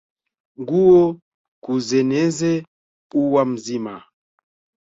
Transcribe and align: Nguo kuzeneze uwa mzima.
Nguo 0.59 1.03
kuzeneze 1.63 2.51
uwa 3.21 3.43
mzima. 3.51 3.93